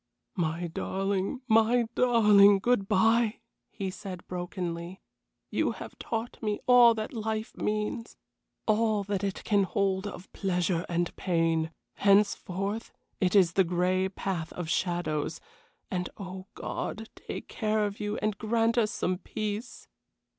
[0.35, 2.57] "My darling, my darling!
[2.57, 3.35] Good bye,"
[3.69, 4.99] he said, brokenly.
[5.51, 8.17] "You have taught me all that life means;
[8.65, 11.69] all that it can hold of pleasure and pain.
[11.97, 15.39] Henceforth, it is the gray path of shadows;
[15.91, 19.87] and oh, God take care of you and grant us some peace."